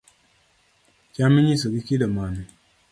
[1.13, 2.43] Cham inyiso gi kido mane